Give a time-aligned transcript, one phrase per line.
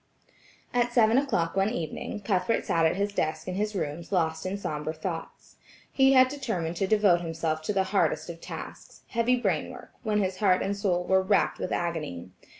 [0.73, 4.57] At seven o'clock one evening, Cuthbert sat at his desk in his rooms lost in
[4.57, 5.57] sombre thoughts.
[5.91, 10.19] He had determined to devote himself to the hardest of tasks, heavy brain work, when
[10.19, 12.31] his heart and soul were racked with agony.